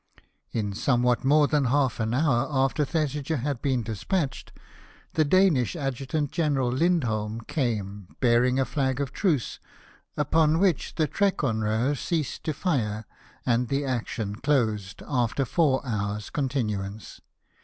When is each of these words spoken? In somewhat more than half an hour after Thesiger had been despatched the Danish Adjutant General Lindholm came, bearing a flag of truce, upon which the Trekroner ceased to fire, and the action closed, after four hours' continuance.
In 0.51 0.73
somewhat 0.73 1.23
more 1.23 1.47
than 1.47 1.65
half 1.65 1.99
an 1.99 2.11
hour 2.11 2.47
after 2.49 2.83
Thesiger 2.85 3.37
had 3.37 3.61
been 3.61 3.83
despatched 3.83 4.51
the 5.13 5.23
Danish 5.23 5.75
Adjutant 5.75 6.31
General 6.31 6.69
Lindholm 6.71 7.41
came, 7.41 8.07
bearing 8.19 8.59
a 8.59 8.65
flag 8.65 8.99
of 8.99 9.13
truce, 9.13 9.59
upon 10.17 10.57
which 10.57 10.95
the 10.95 11.05
Trekroner 11.05 11.93
ceased 11.93 12.43
to 12.45 12.51
fire, 12.55 13.05
and 13.45 13.67
the 13.67 13.85
action 13.85 14.37
closed, 14.37 15.03
after 15.07 15.45
four 15.45 15.85
hours' 15.85 16.31
continuance. 16.31 17.21